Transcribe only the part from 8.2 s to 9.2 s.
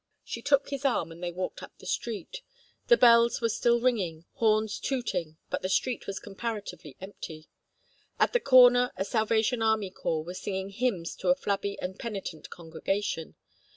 the corner a